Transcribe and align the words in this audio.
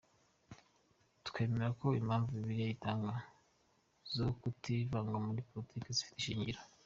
Twemera 1.27 1.67
ko 1.79 1.87
impamvu 2.01 2.29
Bibiliya 2.35 2.73
itanga 2.75 3.13
zo 4.15 4.27
kutivanga 4.41 5.15
muri 5.25 5.39
politiki 5.47 5.95
zifite 5.97 6.15
ishingiro. 6.19 6.59